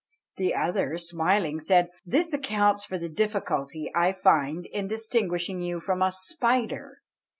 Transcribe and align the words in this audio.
The 0.37 0.55
other, 0.55 0.97
smiling, 0.97 1.59
said, 1.59 1.89
"This 2.03 2.33
accounts 2.33 2.83
for 2.85 2.97
the 2.97 3.07
difficulty 3.07 3.91
I 3.93 4.13
find 4.13 4.65
in 4.65 4.87
distinguishing 4.87 5.59
you 5.59 5.79
from 5.79 6.01
a 6.01 6.11
spider. 6.11 7.03